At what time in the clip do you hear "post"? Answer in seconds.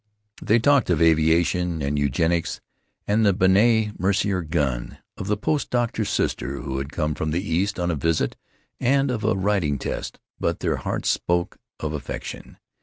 5.37-5.69